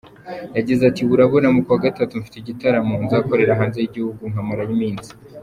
[0.57, 5.09] Yagize ati: "Urabona mu kwa gatatu mfite igitaramo nzakorera hanze y'igihugu nkamarayo iminsi.